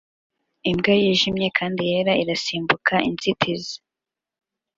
Imbwa 0.69 0.93
yijimye 1.01 1.47
kandi 1.57 1.81
yera 1.89 2.13
irasimbuka 2.23 2.95
inzitizi 3.09 3.75